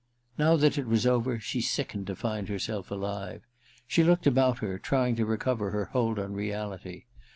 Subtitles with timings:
[0.35, 3.43] Now that it was over, she sickened to find herself alive.
[3.85, 7.03] She looked about her, trying to recover her hold on reality.